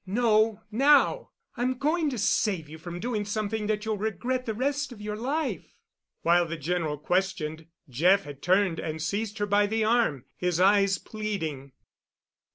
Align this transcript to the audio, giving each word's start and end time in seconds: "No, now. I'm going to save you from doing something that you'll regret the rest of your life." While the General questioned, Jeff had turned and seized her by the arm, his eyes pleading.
"No, 0.07 0.61
now. 0.71 1.29
I'm 1.55 1.77
going 1.77 2.09
to 2.09 2.17
save 2.17 2.67
you 2.67 2.79
from 2.79 2.99
doing 2.99 3.23
something 3.23 3.67
that 3.67 3.85
you'll 3.85 3.99
regret 3.99 4.47
the 4.47 4.55
rest 4.55 4.91
of 4.91 4.99
your 4.99 5.15
life." 5.15 5.75
While 6.23 6.47
the 6.47 6.57
General 6.57 6.97
questioned, 6.97 7.67
Jeff 7.87 8.23
had 8.23 8.41
turned 8.41 8.79
and 8.79 8.99
seized 8.99 9.37
her 9.37 9.45
by 9.45 9.67
the 9.67 9.83
arm, 9.83 10.25
his 10.35 10.59
eyes 10.59 10.97
pleading. 10.97 11.73